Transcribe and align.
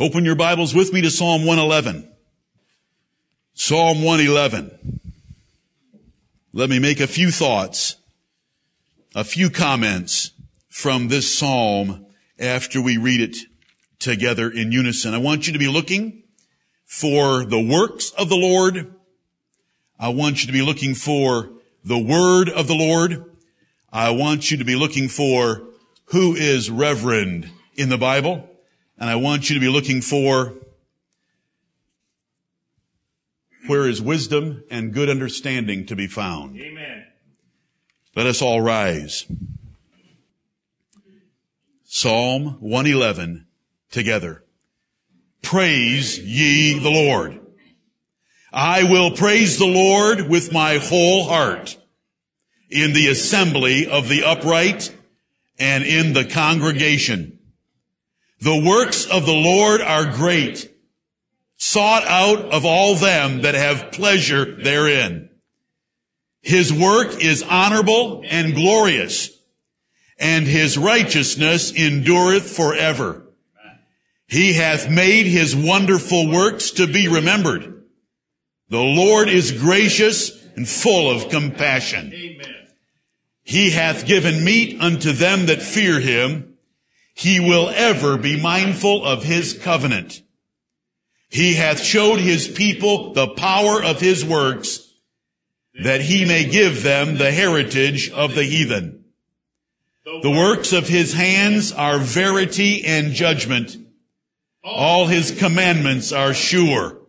Open 0.00 0.24
your 0.24 0.34
Bibles 0.34 0.74
with 0.74 0.92
me 0.92 1.02
to 1.02 1.10
Psalm 1.10 1.46
111. 1.46 2.10
Psalm 3.52 4.02
111. 4.02 5.00
Let 6.52 6.68
me 6.68 6.80
make 6.80 6.98
a 6.98 7.06
few 7.06 7.30
thoughts, 7.30 7.94
a 9.14 9.22
few 9.22 9.50
comments 9.50 10.32
from 10.68 11.06
this 11.06 11.32
psalm 11.32 12.06
after 12.40 12.82
we 12.82 12.96
read 12.96 13.20
it 13.20 13.36
together 14.00 14.50
in 14.50 14.72
unison. 14.72 15.14
I 15.14 15.18
want 15.18 15.46
you 15.46 15.52
to 15.52 15.60
be 15.60 15.68
looking 15.68 16.24
for 16.84 17.44
the 17.44 17.62
works 17.62 18.10
of 18.18 18.28
the 18.28 18.34
Lord. 18.34 18.96
I 19.96 20.08
want 20.08 20.40
you 20.40 20.48
to 20.48 20.52
be 20.52 20.62
looking 20.62 20.96
for 20.96 21.50
the 21.84 21.98
word 21.98 22.48
of 22.48 22.66
the 22.66 22.74
Lord. 22.74 23.36
I 23.92 24.10
want 24.10 24.50
you 24.50 24.56
to 24.56 24.64
be 24.64 24.74
looking 24.74 25.06
for 25.06 25.68
who 26.06 26.34
is 26.34 26.68
reverend 26.68 27.48
in 27.76 27.90
the 27.90 27.98
Bible. 27.98 28.50
And 28.98 29.10
I 29.10 29.16
want 29.16 29.50
you 29.50 29.54
to 29.54 29.60
be 29.60 29.68
looking 29.68 30.00
for 30.00 30.54
where 33.66 33.88
is 33.88 34.00
wisdom 34.00 34.62
and 34.70 34.92
good 34.92 35.08
understanding 35.08 35.86
to 35.86 35.96
be 35.96 36.06
found. 36.06 36.56
Amen. 36.60 37.04
Let 38.14 38.26
us 38.26 38.42
all 38.42 38.60
rise. 38.60 39.26
Psalm 41.84 42.56
111 42.60 43.46
together. 43.90 44.44
Praise 45.42 46.18
ye 46.18 46.78
the 46.78 46.90
Lord. 46.90 47.40
I 48.52 48.84
will 48.84 49.10
praise 49.10 49.58
the 49.58 49.66
Lord 49.66 50.28
with 50.28 50.52
my 50.52 50.78
whole 50.78 51.24
heart 51.24 51.76
in 52.70 52.92
the 52.92 53.08
assembly 53.08 53.86
of 53.86 54.08
the 54.08 54.24
upright 54.24 54.94
and 55.58 55.84
in 55.84 56.12
the 56.12 56.24
congregation. 56.24 57.33
The 58.44 58.62
works 58.62 59.06
of 59.06 59.24
the 59.24 59.32
Lord 59.32 59.80
are 59.80 60.04
great, 60.04 60.70
sought 61.56 62.04
out 62.04 62.52
of 62.52 62.66
all 62.66 62.94
them 62.94 63.40
that 63.40 63.54
have 63.54 63.90
pleasure 63.90 64.62
therein. 64.62 65.30
His 66.42 66.70
work 66.70 67.24
is 67.24 67.42
honorable 67.42 68.22
and 68.28 68.54
glorious, 68.54 69.30
and 70.18 70.46
his 70.46 70.76
righteousness 70.76 71.72
endureth 71.74 72.54
forever. 72.54 73.32
He 74.26 74.52
hath 74.52 74.90
made 74.90 75.24
his 75.24 75.56
wonderful 75.56 76.30
works 76.30 76.72
to 76.72 76.86
be 76.86 77.08
remembered. 77.08 77.84
The 78.68 78.82
Lord 78.82 79.30
is 79.30 79.52
gracious 79.52 80.30
and 80.54 80.68
full 80.68 81.10
of 81.10 81.30
compassion. 81.30 82.12
Amen. 82.12 82.54
He 83.42 83.70
hath 83.70 84.04
given 84.04 84.44
meat 84.44 84.82
unto 84.82 85.12
them 85.12 85.46
that 85.46 85.62
fear 85.62 85.98
him. 85.98 86.53
He 87.14 87.40
will 87.40 87.70
ever 87.70 88.18
be 88.18 88.40
mindful 88.40 89.04
of 89.04 89.22
his 89.22 89.54
covenant. 89.54 90.20
He 91.30 91.54
hath 91.54 91.82
showed 91.82 92.20
his 92.20 92.46
people 92.46 93.12
the 93.12 93.28
power 93.28 93.82
of 93.82 94.00
his 94.00 94.24
works, 94.24 94.92
that 95.82 96.00
he 96.00 96.24
may 96.24 96.44
give 96.44 96.82
them 96.82 97.16
the 97.16 97.32
heritage 97.32 98.10
of 98.10 98.34
the 98.34 98.44
heathen. 98.44 99.04
The 100.04 100.30
works 100.30 100.72
of 100.72 100.86
his 100.86 101.14
hands 101.14 101.72
are 101.72 101.98
verity 101.98 102.84
and 102.84 103.14
judgment. 103.14 103.76
All 104.62 105.06
his 105.06 105.30
commandments 105.30 106.12
are 106.12 106.34
sure. 106.34 107.00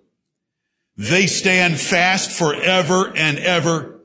They 0.97 1.27
stand 1.27 1.79
fast 1.79 2.31
forever 2.31 3.11
and 3.15 3.37
ever 3.39 4.01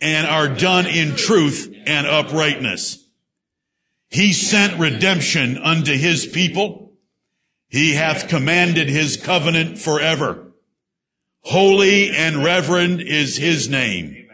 and 0.00 0.26
are 0.26 0.48
done 0.48 0.86
in 0.86 1.16
truth 1.16 1.74
and 1.86 2.06
uprightness. 2.06 3.05
He 4.08 4.32
sent 4.32 4.78
redemption 4.78 5.58
unto 5.58 5.92
his 5.92 6.26
people. 6.26 6.92
He 7.68 7.94
hath 7.94 8.28
commanded 8.28 8.88
his 8.88 9.16
covenant 9.16 9.78
forever. 9.78 10.52
Holy 11.42 12.10
and 12.10 12.42
reverend 12.42 13.00
is 13.00 13.36
his 13.36 13.68
name. 13.68 14.28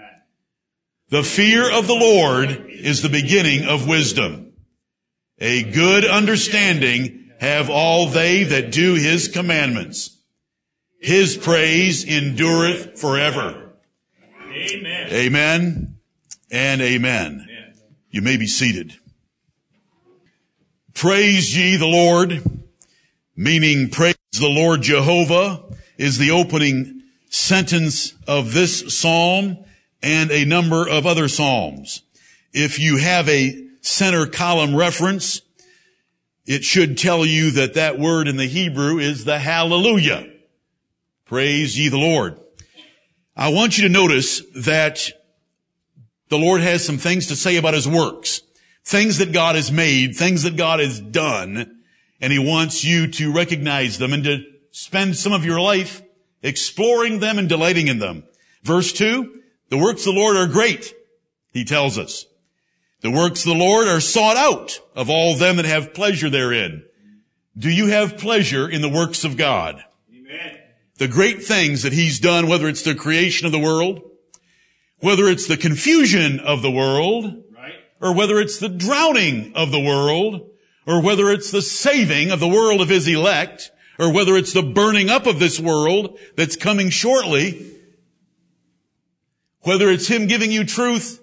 The 1.09 1.23
fear 1.23 1.71
of 1.71 1.87
the 1.87 1.95
Lord 1.95 2.67
is 2.71 3.03
the 3.03 3.09
beginning 3.09 3.67
of 3.67 3.87
wisdom. 3.87 4.53
A 5.39 5.63
good 5.63 6.07
understanding 6.07 7.31
have 7.39 7.69
all 7.69 8.07
they 8.07 8.45
that 8.45 8.73
do 8.73 8.95
his 8.95 9.29
commandments. 9.29 10.17
His 11.01 11.37
praise 11.37 12.05
endureth 12.05 12.99
forever. 12.99 13.73
Amen. 14.49 15.09
Amen 15.11 15.99
and 16.51 16.81
amen. 16.81 17.47
You 18.11 18.23
may 18.23 18.37
be 18.37 18.47
seated. 18.47 18.95
Praise 20.95 21.57
ye 21.57 21.77
the 21.77 21.87
Lord, 21.87 22.43
meaning 23.35 23.89
praise 23.89 24.15
the 24.33 24.49
Lord 24.49 24.83
Jehovah 24.83 25.65
is 25.97 26.19
the 26.19 26.31
opening 26.31 27.03
sentence 27.31 28.15
of 28.27 28.53
this 28.53 28.99
psalm 28.99 29.65
and 30.03 30.31
a 30.31 30.45
number 30.45 30.87
of 30.87 31.07
other 31.07 31.29
psalms. 31.29 32.03
If 32.53 32.79
you 32.79 32.99
have 32.99 33.29
a 33.29 33.69
center 33.81 34.27
column 34.27 34.77
reference, 34.77 35.41
it 36.45 36.63
should 36.63 36.99
tell 36.99 37.25
you 37.25 37.53
that 37.53 37.75
that 37.75 37.99
word 37.99 38.29
in 38.29 38.37
the 38.37 38.47
Hebrew 38.47 38.99
is 38.99 39.25
the 39.25 39.39
hallelujah. 39.39 40.31
Praise 41.25 41.79
ye 41.79 41.89
the 41.89 41.99
Lord. 41.99 42.39
I 43.35 43.49
want 43.49 43.79
you 43.79 43.85
to 43.85 43.93
notice 43.93 44.43
that 44.55 45.11
the 46.29 46.39
Lord 46.39 46.61
has 46.61 46.85
some 46.85 46.99
things 46.99 47.29
to 47.29 47.37
say 47.37 47.57
about 47.57 47.75
his 47.75 47.89
works. 47.89 48.43
Things 48.85 49.19
that 49.19 49.33
God 49.33 49.55
has 49.55 49.71
made, 49.71 50.17
things 50.17 50.43
that 50.43 50.57
God 50.57 50.81
has 50.81 51.01
done, 51.01 51.83
and 52.21 52.33
he 52.33 52.39
wants 52.39 52.85
you 52.85 53.07
to 53.09 53.33
recognize 53.33 53.99
them 53.99 54.13
and 54.13 54.25
to 54.25 54.45
spend 54.71 55.17
some 55.17 55.33
of 55.33 55.45
your 55.45 55.61
life 55.61 56.03
exploring 56.43 57.21
them 57.21 57.39
and 57.39 57.49
delighting 57.49 57.89
in 57.89 57.99
them. 57.99 58.25
Verse 58.63 58.93
two, 58.93 59.43
the 59.69 59.79
works 59.79 60.07
of 60.07 60.15
the 60.15 60.21
Lord 60.21 60.37
are 60.37 60.47
great, 60.47 60.95
he 61.53 61.65
tells 61.65 61.99
us. 61.99 62.27
The 63.01 63.11
works 63.11 63.45
of 63.45 63.53
the 63.53 63.59
Lord 63.59 63.89
are 63.89 64.01
sought 64.01 64.37
out 64.37 64.79
of 64.95 65.11
all 65.11 65.35
them 65.37 65.57
that 65.57 65.65
have 65.65 65.95
pleasure 65.95 66.31
therein. 66.31 66.85
Do 67.57 67.71
you 67.71 67.89
have 67.89 68.17
pleasure 68.19 68.69
in 68.69 68.81
the 68.81 68.89
works 68.89 69.25
of 69.25 69.37
God? 69.37 69.85
Amen. 70.11 70.59
the 70.99 71.09
great 71.09 71.43
things 71.43 71.83
that 71.83 71.93
he's 71.93 72.21
done, 72.21 72.47
whether 72.47 72.69
it's 72.69 72.83
the 72.83 72.95
creation 72.95 73.45
of 73.45 73.53
the 73.53 73.59
world, 73.59 74.03
whether 75.01 75.27
it's 75.29 75.49
the 75.49 75.57
confusion 75.57 76.39
of 76.39 76.63
the 76.63 76.71
world. 76.71 77.43
Or 78.03 78.15
whether 78.15 78.41
it's 78.41 78.59
the 78.59 78.69
drowning 78.69 79.53
of 79.55 79.71
the 79.71 79.81
world, 79.81 80.51
or 80.87 81.01
whether 81.01 81.31
it's 81.31 81.53
the 81.53 81.63
saving 81.63 82.33
of 82.33 82.41
the 82.41 82.49
world 82.49 82.81
of 82.81 82.89
his 82.89 83.07
elect, 83.07 83.71
or 83.99 84.13
whether 84.13 84.37
it's 84.37 84.53
the 84.53 84.63
burning 84.63 85.09
up 85.09 85.27
of 85.27 85.39
this 85.39 85.61
world 85.61 86.19
that's 86.37 86.57
coming 86.57 86.91
shortly, 86.91 87.71
whether 89.61 89.89
it's 89.89 90.09
him 90.09 90.27
giving 90.27 90.51
you 90.51 90.65
truth 90.65 91.21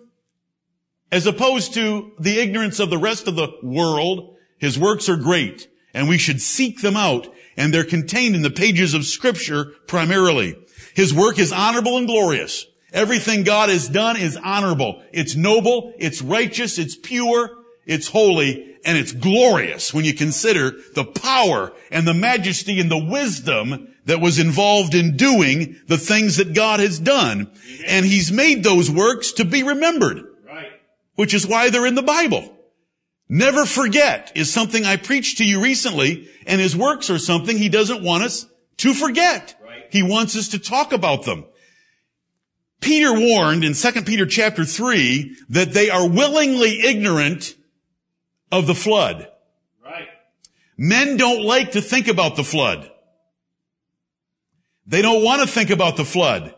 as 1.12 1.28
opposed 1.28 1.74
to 1.74 2.14
the 2.20 2.40
ignorance 2.40 2.80
of 2.80 2.90
the 2.90 2.98
rest 2.98 3.28
of 3.28 3.36
the 3.36 3.50
world, 3.62 4.38
his 4.58 4.80
works 4.80 5.10
are 5.10 5.18
great 5.18 5.68
and 5.94 6.08
we 6.08 6.18
should 6.18 6.42
seek 6.42 6.82
them 6.82 6.96
out 6.96 7.28
and 7.58 7.74
they're 7.74 7.84
contained 7.84 8.36
in 8.36 8.42
the 8.42 8.50
pages 8.50 8.94
of 8.94 9.04
scripture 9.04 9.74
primarily. 9.88 10.56
His 10.94 11.14
work 11.14 11.40
is 11.40 11.52
honorable 11.52 11.98
and 11.98 12.08
glorious. 12.08 12.66
Everything 12.92 13.44
God 13.44 13.70
has 13.70 13.88
done 13.88 14.18
is 14.18 14.38
honorable. 14.38 15.04
It's 15.12 15.36
noble, 15.36 15.94
it's 16.00 16.22
righteous, 16.22 16.78
it's 16.78 16.96
pure, 16.96 17.52
it's 17.86 18.08
holy, 18.08 18.78
and 18.86 18.98
it's 18.98 19.12
glorious 19.12 19.94
when 19.94 20.06
you 20.06 20.14
consider 20.14 20.72
the 20.96 21.06
power 21.06 21.74
and 21.92 22.08
the 22.08 22.14
majesty 22.14 22.80
and 22.80 22.90
the 22.90 23.04
wisdom 23.04 23.94
that 24.06 24.22
was 24.22 24.40
involved 24.40 24.96
in 24.96 25.18
doing 25.18 25.76
the 25.88 25.98
things 25.98 26.38
that 26.38 26.54
God 26.54 26.80
has 26.80 27.00
done. 27.00 27.52
And 27.86 28.06
He's 28.06 28.32
made 28.32 28.64
those 28.64 28.90
works 28.90 29.34
to 29.34 29.46
be 29.46 29.64
remembered 29.64 30.24
Right. 30.48 30.72
which 31.16 31.34
is 31.34 31.46
why 31.46 31.70
they're 31.70 31.86
in 31.86 31.96
the 31.96 32.02
Bible. 32.02 32.56
Never 33.28 33.66
forget 33.66 34.32
is 34.34 34.52
something 34.52 34.86
I 34.86 34.96
preached 34.98 35.38
to 35.38 35.46
you 35.46 35.62
recently, 35.62 36.28
and 36.48 36.60
his 36.60 36.76
works 36.76 37.12
are 37.12 37.20
something 37.20 37.56
he 37.58 37.70
doesn't 37.70 38.02
want 38.02 38.24
us 38.24 38.48
to 38.78 38.96
forget. 38.96 39.56
Right. 39.64 39.86
He 39.92 40.02
wants 40.02 40.36
us 40.36 40.48
to 40.50 40.60
talk 40.60 40.92
about 40.92 41.26
them. 41.26 41.46
Peter 42.80 43.14
warned 43.14 43.64
in 43.64 43.74
2 43.74 43.92
Peter 44.04 44.26
chapter 44.26 44.64
3 44.64 45.36
that 45.50 45.74
they 45.74 45.90
are 45.90 46.08
willingly 46.08 46.82
ignorant 46.82 47.56
of 48.52 48.68
the 48.68 48.76
flood. 48.76 49.28
Right. 49.84 50.08
Men 50.78 51.18
don't 51.18 51.44
like 51.44 51.74
to 51.74 51.82
think 51.82 52.08
about 52.08 52.36
the 52.36 52.44
flood. 52.44 52.90
They 54.88 55.02
don't 55.02 55.24
want 55.24 55.42
to 55.42 55.48
think 55.48 55.70
about 55.70 55.98
the 55.98 56.06
flood 56.06 56.56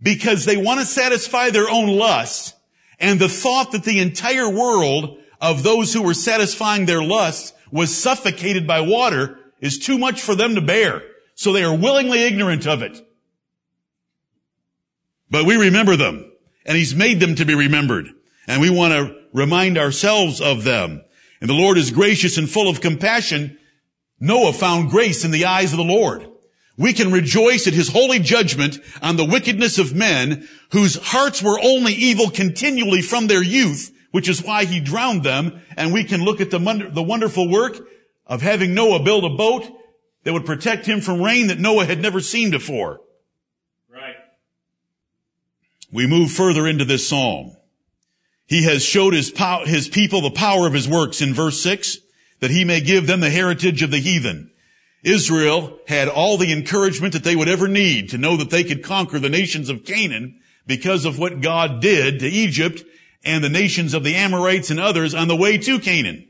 because 0.00 0.44
they 0.44 0.56
want 0.56 0.80
to 0.80 0.86
satisfy 0.86 1.50
their 1.50 1.68
own 1.68 1.88
lust 1.88 2.54
and 3.00 3.18
the 3.18 3.28
thought 3.28 3.72
that 3.72 3.82
the 3.82 3.98
entire 3.98 4.48
world 4.48 5.18
of 5.40 5.64
those 5.64 5.92
who 5.92 6.02
were 6.02 6.14
satisfying 6.14 6.86
their 6.86 7.02
lusts 7.02 7.52
was 7.72 7.96
suffocated 7.96 8.66
by 8.66 8.80
water 8.80 9.38
is 9.60 9.78
too 9.78 9.98
much 9.98 10.20
for 10.20 10.36
them 10.36 10.54
to 10.54 10.60
bear. 10.60 11.02
So 11.34 11.52
they 11.52 11.64
are 11.64 11.76
willingly 11.76 12.22
ignorant 12.22 12.66
of 12.66 12.82
it. 12.82 13.00
But 15.32 15.46
we 15.46 15.56
remember 15.56 15.96
them 15.96 16.30
and 16.66 16.76
he's 16.76 16.94
made 16.94 17.18
them 17.18 17.34
to 17.36 17.46
be 17.46 17.54
remembered 17.54 18.06
and 18.46 18.60
we 18.60 18.68
want 18.68 18.92
to 18.92 19.16
remind 19.32 19.78
ourselves 19.78 20.42
of 20.42 20.62
them. 20.62 21.02
And 21.40 21.48
the 21.48 21.54
Lord 21.54 21.78
is 21.78 21.90
gracious 21.90 22.36
and 22.36 22.48
full 22.48 22.68
of 22.68 22.82
compassion 22.82 23.58
Noah 24.20 24.52
found 24.52 24.90
grace 24.90 25.24
in 25.24 25.30
the 25.30 25.46
eyes 25.46 25.72
of 25.72 25.78
the 25.78 25.84
Lord. 25.84 26.28
We 26.76 26.92
can 26.92 27.10
rejoice 27.10 27.66
at 27.66 27.72
his 27.72 27.88
holy 27.88 28.18
judgment 28.18 28.78
on 29.00 29.16
the 29.16 29.24
wickedness 29.24 29.78
of 29.78 29.94
men 29.94 30.46
whose 30.70 30.96
hearts 30.96 31.42
were 31.42 31.58
only 31.60 31.94
evil 31.94 32.30
continually 32.30 33.02
from 33.02 33.26
their 33.26 33.42
youth, 33.42 33.90
which 34.10 34.28
is 34.28 34.44
why 34.44 34.66
he 34.66 34.80
drowned 34.80 35.24
them. 35.24 35.60
And 35.76 35.92
we 35.92 36.04
can 36.04 36.22
look 36.22 36.40
at 36.40 36.50
the, 36.50 36.90
the 36.92 37.02
wonderful 37.02 37.50
work 37.50 37.80
of 38.26 38.42
having 38.42 38.74
Noah 38.74 39.02
build 39.02 39.24
a 39.24 39.30
boat 39.30 39.66
that 40.24 40.34
would 40.34 40.46
protect 40.46 40.86
him 40.86 41.00
from 41.00 41.22
rain 41.22 41.48
that 41.48 41.58
Noah 41.58 41.86
had 41.86 42.00
never 42.00 42.20
seen 42.20 42.50
before. 42.50 43.00
We 45.92 46.06
move 46.06 46.32
further 46.32 46.66
into 46.66 46.84
this 46.84 47.06
psalm. 47.06 47.54
He 48.46 48.64
has 48.64 48.84
showed 48.84 49.14
his, 49.14 49.30
pow- 49.30 49.64
his 49.64 49.88
people 49.88 50.20
the 50.20 50.30
power 50.30 50.66
of 50.66 50.72
his 50.72 50.88
works 50.88 51.20
in 51.20 51.34
verse 51.34 51.62
6, 51.62 51.98
that 52.40 52.50
he 52.50 52.64
may 52.64 52.80
give 52.80 53.06
them 53.06 53.20
the 53.20 53.30
heritage 53.30 53.82
of 53.82 53.90
the 53.90 53.98
heathen. 53.98 54.50
Israel 55.04 55.78
had 55.88 56.08
all 56.08 56.36
the 56.36 56.52
encouragement 56.52 57.12
that 57.12 57.24
they 57.24 57.36
would 57.36 57.48
ever 57.48 57.68
need 57.68 58.10
to 58.10 58.18
know 58.18 58.36
that 58.36 58.50
they 58.50 58.64
could 58.64 58.82
conquer 58.82 59.18
the 59.18 59.28
nations 59.28 59.68
of 59.68 59.84
Canaan 59.84 60.40
because 60.66 61.04
of 61.04 61.18
what 61.18 61.40
God 61.40 61.80
did 61.80 62.20
to 62.20 62.26
Egypt 62.26 62.82
and 63.24 63.42
the 63.42 63.48
nations 63.48 63.94
of 63.94 64.04
the 64.04 64.14
Amorites 64.14 64.70
and 64.70 64.80
others 64.80 65.14
on 65.14 65.28
the 65.28 65.36
way 65.36 65.58
to 65.58 65.78
Canaan. 65.78 66.28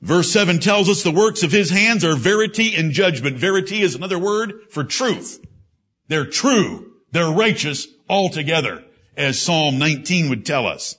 Verse 0.00 0.30
7 0.30 0.58
tells 0.58 0.88
us 0.88 1.02
the 1.02 1.10
works 1.10 1.42
of 1.42 1.52
his 1.52 1.70
hands 1.70 2.04
are 2.04 2.16
verity 2.16 2.74
and 2.76 2.92
judgment. 2.92 3.38
Verity 3.38 3.80
is 3.80 3.94
another 3.94 4.18
word 4.18 4.52
for 4.70 4.84
truth. 4.84 5.40
They're 6.08 6.26
true. 6.26 6.93
They're 7.14 7.30
righteous 7.30 7.86
altogether, 8.08 8.82
as 9.16 9.40
Psalm 9.40 9.78
19 9.78 10.30
would 10.30 10.44
tell 10.44 10.66
us. 10.66 10.98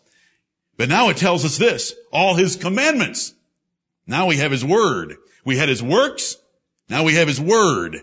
But 0.77 0.87
now 0.87 1.09
it 1.09 1.17
tells 1.17 1.43
us 1.43 1.57
this, 1.57 1.93
all 2.09 2.35
his 2.35 2.55
commandments. 2.55 3.33
Now 4.07 4.25
we 4.25 4.37
have 4.37 4.49
his 4.49 4.63
word. 4.63 5.17
We 5.43 5.57
had 5.57 5.67
his 5.67 5.83
works. 5.83 6.37
Now 6.87 7.03
we 7.03 7.15
have 7.15 7.27
his 7.27 7.41
word. 7.41 7.99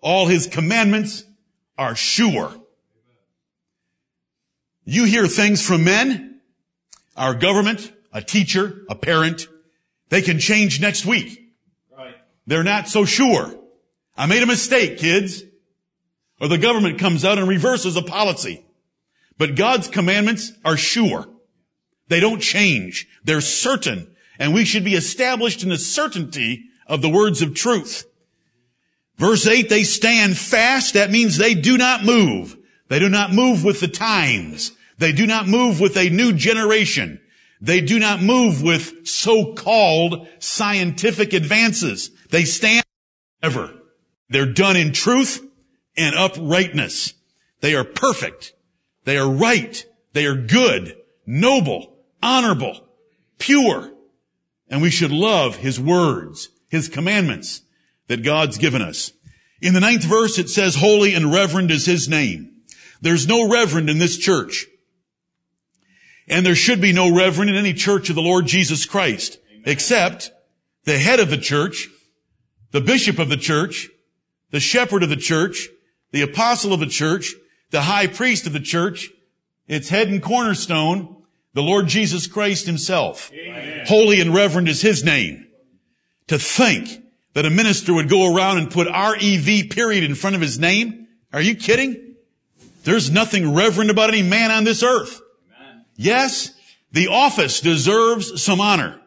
All 0.00 0.28
his 0.28 0.46
commandments 0.46 1.24
are 1.76 1.94
sure. 1.94 2.54
You 4.86 5.04
hear 5.04 5.26
things 5.26 5.60
from 5.60 5.84
men, 5.84 6.40
our 7.18 7.34
government, 7.34 7.92
a 8.14 8.22
teacher, 8.22 8.82
a 8.88 8.94
parent, 8.94 9.46
they 10.08 10.22
can 10.22 10.38
change 10.38 10.80
next 10.80 11.04
week. 11.04 11.52
Right. 11.94 12.14
They're 12.46 12.64
not 12.64 12.88
so 12.88 13.04
sure. 13.04 13.54
I 14.16 14.24
made 14.24 14.42
a 14.42 14.46
mistake, 14.46 14.96
kids. 14.96 15.44
Or 16.42 16.48
the 16.48 16.58
government 16.58 16.98
comes 16.98 17.24
out 17.24 17.38
and 17.38 17.46
reverses 17.46 17.96
a 17.96 18.02
policy. 18.02 18.66
But 19.38 19.54
God's 19.54 19.86
commandments 19.86 20.50
are 20.64 20.76
sure. 20.76 21.28
They 22.08 22.18
don't 22.18 22.40
change. 22.40 23.06
They're 23.22 23.40
certain. 23.40 24.16
And 24.40 24.52
we 24.52 24.64
should 24.64 24.84
be 24.84 24.96
established 24.96 25.62
in 25.62 25.68
the 25.68 25.78
certainty 25.78 26.64
of 26.88 27.00
the 27.00 27.08
words 27.08 27.42
of 27.42 27.54
truth. 27.54 28.06
Verse 29.18 29.46
8, 29.46 29.68
they 29.68 29.84
stand 29.84 30.36
fast. 30.36 30.94
That 30.94 31.12
means 31.12 31.36
they 31.36 31.54
do 31.54 31.78
not 31.78 32.04
move. 32.04 32.58
They 32.88 32.98
do 32.98 33.08
not 33.08 33.32
move 33.32 33.62
with 33.62 33.78
the 33.78 33.86
times. 33.86 34.72
They 34.98 35.12
do 35.12 35.28
not 35.28 35.46
move 35.46 35.78
with 35.78 35.96
a 35.96 36.10
new 36.10 36.32
generation. 36.32 37.20
They 37.60 37.80
do 37.80 38.00
not 38.00 38.20
move 38.20 38.64
with 38.64 39.06
so-called 39.06 40.26
scientific 40.40 41.34
advances. 41.34 42.10
They 42.30 42.44
stand 42.44 42.84
ever. 43.44 43.72
They're 44.28 44.52
done 44.52 44.76
in 44.76 44.92
truth 44.92 45.46
and 45.96 46.14
uprightness. 46.14 47.14
They 47.60 47.74
are 47.74 47.84
perfect. 47.84 48.54
They 49.04 49.18
are 49.18 49.30
right. 49.30 49.84
They 50.12 50.26
are 50.26 50.36
good, 50.36 50.96
noble, 51.26 51.96
honorable, 52.22 52.86
pure. 53.38 53.92
And 54.68 54.82
we 54.82 54.90
should 54.90 55.12
love 55.12 55.56
His 55.56 55.80
words, 55.80 56.48
His 56.68 56.88
commandments 56.88 57.62
that 58.08 58.24
God's 58.24 58.58
given 58.58 58.82
us. 58.82 59.12
In 59.60 59.74
the 59.74 59.80
ninth 59.80 60.04
verse, 60.04 60.38
it 60.38 60.48
says, 60.48 60.76
holy 60.76 61.14
and 61.14 61.32
reverend 61.32 61.70
is 61.70 61.86
His 61.86 62.08
name. 62.08 62.62
There's 63.00 63.26
no 63.26 63.48
reverend 63.48 63.90
in 63.90 63.98
this 63.98 64.18
church. 64.18 64.66
And 66.28 66.46
there 66.46 66.54
should 66.54 66.80
be 66.80 66.92
no 66.92 67.14
reverend 67.14 67.50
in 67.50 67.56
any 67.56 67.74
church 67.74 68.08
of 68.08 68.14
the 68.14 68.22
Lord 68.22 68.46
Jesus 68.46 68.86
Christ, 68.86 69.38
Amen. 69.50 69.62
except 69.66 70.30
the 70.84 70.98
head 70.98 71.20
of 71.20 71.30
the 71.30 71.38
church, 71.38 71.88
the 72.70 72.80
bishop 72.80 73.18
of 73.18 73.28
the 73.28 73.36
church, 73.36 73.88
the 74.50 74.60
shepherd 74.60 75.02
of 75.02 75.08
the 75.08 75.16
church, 75.16 75.68
the 76.12 76.22
apostle 76.22 76.72
of 76.72 76.80
the 76.80 76.86
church, 76.86 77.34
the 77.70 77.82
high 77.82 78.06
priest 78.06 78.46
of 78.46 78.52
the 78.52 78.60
church, 78.60 79.10
its 79.66 79.88
head 79.88 80.08
and 80.08 80.22
cornerstone, 80.22 81.16
the 81.54 81.62
Lord 81.62 81.88
Jesus 81.88 82.26
Christ 82.26 82.66
himself. 82.66 83.30
Amen. 83.32 83.86
Holy 83.86 84.20
and 84.20 84.32
reverend 84.32 84.68
is 84.68 84.80
his 84.80 85.02
name. 85.02 85.48
To 86.28 86.38
think 86.38 87.02
that 87.34 87.46
a 87.46 87.50
minister 87.50 87.92
would 87.92 88.08
go 88.08 88.34
around 88.34 88.58
and 88.58 88.70
put 88.70 88.86
R-E-V 88.86 89.68
period 89.68 90.04
in 90.04 90.14
front 90.14 90.36
of 90.36 90.42
his 90.42 90.58
name? 90.58 91.08
Are 91.32 91.40
you 91.40 91.54
kidding? 91.54 92.14
There's 92.84 93.10
nothing 93.10 93.54
reverend 93.54 93.90
about 93.90 94.10
any 94.10 94.22
man 94.22 94.50
on 94.50 94.64
this 94.64 94.82
earth. 94.82 95.20
Yes, 95.96 96.52
the 96.90 97.08
office 97.08 97.60
deserves 97.60 98.42
some 98.42 98.60
honor 98.60 99.00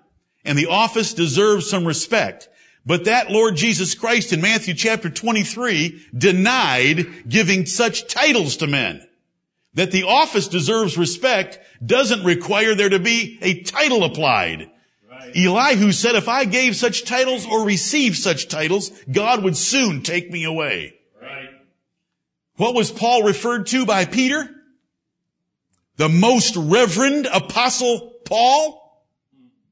and 0.44 0.58
the 0.58 0.68
office 0.68 1.14
deserves 1.14 1.70
some 1.70 1.86
respect. 1.86 2.48
But 2.86 3.06
that 3.06 3.32
Lord 3.32 3.56
Jesus 3.56 3.96
Christ 3.96 4.32
in 4.32 4.42
Matthew 4.42 4.74
chapter 4.74 5.10
23 5.10 6.08
denied 6.16 7.28
giving 7.28 7.66
such 7.66 8.08
titles 8.08 8.58
to 8.58 8.68
men. 8.68 9.08
That 9.74 9.92
the 9.92 10.04
office 10.04 10.48
deserves 10.48 10.98
respect 10.98 11.60
doesn't 11.86 12.24
require 12.24 12.76
there 12.76 12.90
to 12.90 13.00
be 13.00 13.40
a 13.42 13.64
title 13.64 14.04
applied. 14.04 14.70
Right. 15.10 15.36
Elihu 15.36 15.92
said, 15.92 16.16
if 16.16 16.30
I 16.30 16.46
gave 16.46 16.76
such 16.76 17.06
titles 17.06 17.46
or 17.46 17.66
received 17.66 18.18
such 18.18 18.48
titles, 18.48 18.92
God 19.12 19.44
would 19.44 19.58
soon 19.58 20.02
take 20.02 20.32
me 20.32 20.44
away. 20.44 20.94
Right. 21.22 21.50
What 22.56 22.76
was 22.76 22.92
Paul 22.92 23.24
referred 23.24 23.68
to 23.68 23.86
by 23.86 24.06
Peter? 24.06 24.50
the 25.98 26.10
most 26.10 26.56
reverend 26.56 27.28
apostle 27.32 28.16
Paul 28.26 28.85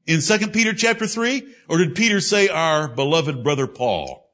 in 0.06 0.20
2 0.20 0.48
Peter 0.48 0.72
chapter 0.74 1.06
3? 1.06 1.46
Or 1.68 1.78
did 1.78 1.94
Peter 1.94 2.20
say 2.20 2.48
our 2.48 2.88
beloved 2.88 3.42
brother 3.42 3.66
Paul? 3.66 4.30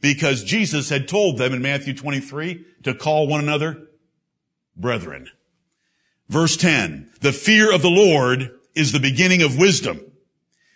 Because 0.00 0.44
Jesus 0.44 0.88
had 0.90 1.08
told 1.08 1.38
them 1.38 1.54
in 1.54 1.62
Matthew 1.62 1.94
23 1.94 2.64
to 2.82 2.94
call 2.94 3.26
one 3.26 3.40
another 3.40 3.88
brethren. 4.76 5.28
Verse 6.28 6.56
10, 6.56 7.10
the 7.20 7.32
fear 7.32 7.72
of 7.72 7.82
the 7.82 7.90
Lord 7.90 8.50
is 8.74 8.92
the 8.92 9.00
beginning 9.00 9.42
of 9.42 9.58
wisdom. 9.58 10.00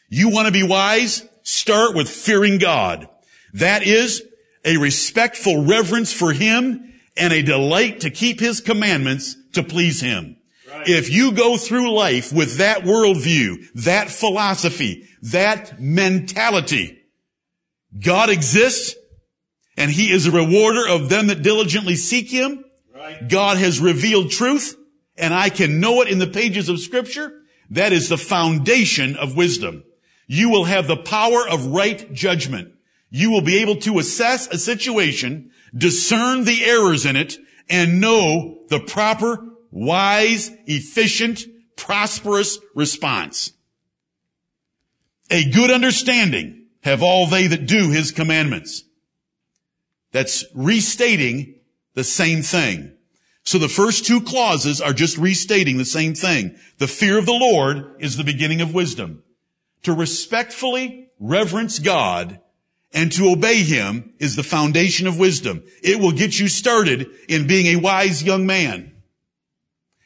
You 0.08 0.30
want 0.30 0.46
to 0.46 0.52
be 0.52 0.62
wise? 0.62 1.26
Start 1.42 1.94
with 1.94 2.08
fearing 2.08 2.58
God. 2.58 3.08
That 3.54 3.82
is 3.82 4.22
a 4.64 4.76
respectful 4.76 5.64
reverence 5.64 6.12
for 6.12 6.32
Him 6.32 6.94
and 7.16 7.32
a 7.32 7.42
delight 7.42 8.00
to 8.00 8.10
keep 8.10 8.40
His 8.40 8.60
commandments 8.60 9.36
to 9.52 9.62
please 9.62 10.00
Him. 10.00 10.37
If 10.90 11.10
you 11.10 11.32
go 11.32 11.58
through 11.58 11.92
life 11.92 12.32
with 12.32 12.56
that 12.56 12.82
worldview, 12.82 13.66
that 13.74 14.08
philosophy, 14.08 15.06
that 15.20 15.78
mentality, 15.78 16.98
God 17.98 18.30
exists 18.30 18.94
and 19.76 19.90
he 19.90 20.10
is 20.10 20.26
a 20.26 20.30
rewarder 20.30 20.88
of 20.88 21.10
them 21.10 21.26
that 21.26 21.42
diligently 21.42 21.94
seek 21.94 22.30
him. 22.30 22.64
Right. 22.94 23.28
God 23.28 23.58
has 23.58 23.80
revealed 23.80 24.30
truth 24.30 24.76
and 25.18 25.34
I 25.34 25.50
can 25.50 25.78
know 25.78 26.00
it 26.00 26.08
in 26.08 26.18
the 26.18 26.26
pages 26.26 26.70
of 26.70 26.80
scripture. 26.80 27.42
That 27.68 27.92
is 27.92 28.08
the 28.08 28.16
foundation 28.16 29.14
of 29.16 29.36
wisdom. 29.36 29.84
You 30.26 30.48
will 30.48 30.64
have 30.64 30.86
the 30.86 30.96
power 30.96 31.46
of 31.46 31.66
right 31.66 32.10
judgment. 32.14 32.72
You 33.10 33.30
will 33.30 33.42
be 33.42 33.58
able 33.58 33.76
to 33.76 33.98
assess 33.98 34.46
a 34.46 34.56
situation, 34.56 35.50
discern 35.76 36.44
the 36.44 36.64
errors 36.64 37.04
in 37.04 37.16
it, 37.16 37.36
and 37.68 38.00
know 38.00 38.60
the 38.68 38.80
proper 38.80 39.47
wise, 39.70 40.50
efficient, 40.66 41.44
prosperous 41.76 42.58
response. 42.74 43.52
A 45.30 45.50
good 45.50 45.70
understanding 45.70 46.66
have 46.82 47.02
all 47.02 47.26
they 47.26 47.46
that 47.48 47.66
do 47.66 47.90
his 47.90 48.12
commandments. 48.12 48.84
That's 50.12 50.44
restating 50.54 51.56
the 51.94 52.04
same 52.04 52.42
thing. 52.42 52.92
So 53.44 53.58
the 53.58 53.68
first 53.68 54.06
two 54.06 54.20
clauses 54.20 54.80
are 54.80 54.92
just 54.92 55.18
restating 55.18 55.78
the 55.78 55.84
same 55.84 56.14
thing. 56.14 56.56
The 56.78 56.86
fear 56.86 57.18
of 57.18 57.26
the 57.26 57.32
Lord 57.32 57.96
is 57.98 58.16
the 58.16 58.24
beginning 58.24 58.60
of 58.60 58.74
wisdom. 58.74 59.22
To 59.84 59.92
respectfully 59.92 61.10
reverence 61.18 61.78
God 61.78 62.40
and 62.92 63.12
to 63.12 63.30
obey 63.30 63.62
Him 63.62 64.14
is 64.18 64.36
the 64.36 64.42
foundation 64.42 65.06
of 65.06 65.18
wisdom. 65.18 65.62
It 65.82 65.98
will 65.98 66.12
get 66.12 66.38
you 66.38 66.48
started 66.48 67.08
in 67.28 67.46
being 67.46 67.66
a 67.66 67.80
wise 67.80 68.22
young 68.22 68.46
man 68.46 68.97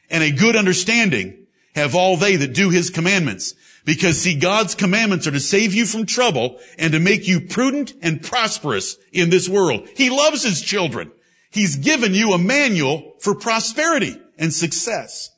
and 0.09 0.23
a 0.23 0.31
good 0.31 0.55
understanding 0.55 1.47
have 1.75 1.95
all 1.95 2.17
they 2.17 2.35
that 2.35 2.53
do 2.53 2.69
his 2.69 2.89
commandments. 2.89 3.55
Because 3.85 4.21
see, 4.21 4.35
God's 4.35 4.75
commandments 4.75 5.27
are 5.27 5.31
to 5.31 5.39
save 5.39 5.73
you 5.73 5.85
from 5.85 6.05
trouble 6.05 6.59
and 6.77 6.93
to 6.93 6.99
make 6.99 7.27
you 7.27 7.41
prudent 7.41 7.93
and 8.01 8.21
prosperous 8.21 8.97
in 9.11 9.29
this 9.29 9.49
world. 9.49 9.87
He 9.95 10.09
loves 10.09 10.43
his 10.43 10.61
children. 10.61 11.11
He's 11.51 11.75
given 11.75 12.13
you 12.13 12.33
a 12.33 12.37
manual 12.37 13.13
for 13.19 13.35
prosperity 13.35 14.19
and 14.37 14.53
success. 14.53 15.29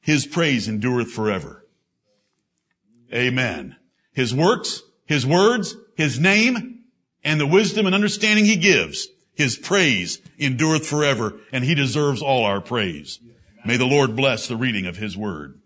His 0.00 0.26
praise 0.26 0.68
endureth 0.68 1.10
forever. 1.10 1.66
Amen. 3.12 3.76
His 4.12 4.34
works, 4.34 4.82
His 5.06 5.26
words, 5.26 5.76
His 5.96 6.18
name, 6.18 6.84
and 7.22 7.40
the 7.40 7.46
wisdom 7.46 7.86
and 7.86 7.94
understanding 7.94 8.44
He 8.44 8.56
gives. 8.56 9.08
His 9.34 9.56
praise 9.56 10.20
endureth 10.38 10.86
forever, 10.86 11.34
and 11.52 11.64
He 11.64 11.74
deserves 11.74 12.22
all 12.22 12.44
our 12.44 12.60
praise. 12.60 13.18
May 13.64 13.76
the 13.76 13.86
Lord 13.86 14.14
bless 14.14 14.46
the 14.46 14.56
reading 14.56 14.86
of 14.86 14.98
His 14.98 15.16
word. 15.16 15.58